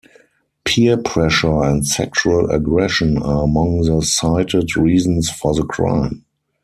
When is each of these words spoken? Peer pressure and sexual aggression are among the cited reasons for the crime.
Peer 0.65 0.97
pressure 0.97 1.61
and 1.63 1.85
sexual 1.85 2.49
aggression 2.49 3.19
are 3.21 3.43
among 3.43 3.81
the 3.81 4.01
cited 4.01 4.75
reasons 4.75 5.29
for 5.29 5.53
the 5.53 5.63
crime. 5.63 6.25